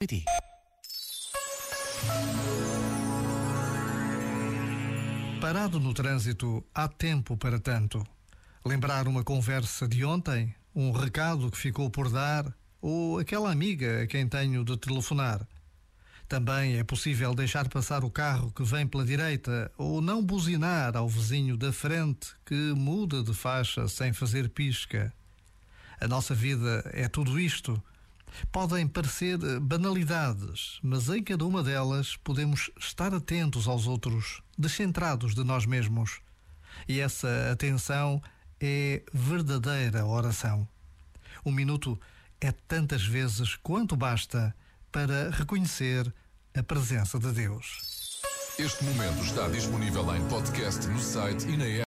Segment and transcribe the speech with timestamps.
[0.00, 0.24] PT.
[5.40, 8.06] Parado no trânsito, há tempo para tanto.
[8.64, 12.46] Lembrar uma conversa de ontem, um recado que ficou por dar,
[12.80, 15.44] ou aquela amiga a quem tenho de telefonar.
[16.28, 21.08] Também é possível deixar passar o carro que vem pela direita ou não buzinar ao
[21.08, 25.12] vizinho da frente que muda de faixa sem fazer pisca.
[26.00, 27.82] A nossa vida é tudo isto.
[28.52, 35.44] Podem parecer banalidades, mas em cada uma delas podemos estar atentos aos outros, descentrados de
[35.44, 36.20] nós mesmos.
[36.86, 38.22] E essa atenção
[38.60, 40.66] é verdadeira oração.
[41.44, 41.98] Um minuto
[42.40, 44.54] é tantas vezes quanto basta
[44.90, 46.12] para reconhecer
[46.56, 47.98] a presença de Deus.
[48.58, 51.76] Este momento está disponível em podcast no site e na app.